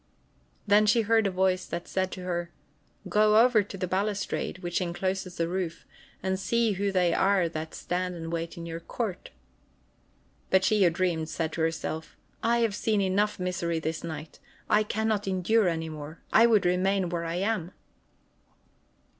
Then 0.65 0.87
she 0.87 1.01
heard 1.01 1.27
a 1.27 1.29
voice 1.29 1.67
that 1.67 1.87
said 1.87 2.11
to 2.13 2.23
her: 2.23 2.49
"Go 3.07 3.37
over 3.39 3.61
to 3.61 3.77
the 3.77 3.85
balustrade, 3.85 4.63
which 4.63 4.81
incloses 4.81 5.37
the 5.37 5.47
roof, 5.47 5.85
and 6.23 6.39
see 6.39 6.71
who 6.71 6.91
they 6.91 7.13
are 7.13 7.47
that 7.47 7.75
stand 7.75 8.15
and 8.15 8.31
wait 8.33 8.57
in 8.57 8.65
your 8.65 8.79
court!" 8.79 9.29
But 10.49 10.63
she 10.63 10.83
who 10.83 10.89
dreamed 10.89 11.29
said 11.29 11.53
to 11.53 11.61
herself: 11.61 12.17
"I 12.41 12.61
have 12.61 12.73
seen 12.73 12.99
enough 12.99 13.39
misery 13.39 13.77
this 13.77 14.03
night. 14.03 14.39
I 14.71 14.81
can 14.81 15.07
not 15.07 15.27
endure 15.27 15.67
any 15.67 15.87
more. 15.89 16.19
I 16.33 16.47
would 16.47 16.65
remain 16.65 17.09
where 17.09 17.25
I 17.25 17.35
am." 17.35 17.71